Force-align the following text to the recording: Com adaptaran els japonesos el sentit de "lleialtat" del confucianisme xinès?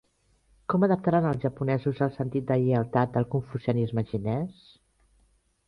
Com 0.73 0.85
adaptaran 0.87 1.27
els 1.31 1.43
japonesos 1.43 2.01
el 2.07 2.15
sentit 2.17 2.49
de 2.53 2.57
"lleialtat" 2.63 3.13
del 3.19 3.29
confucianisme 3.37 4.07
xinès? 4.15 4.67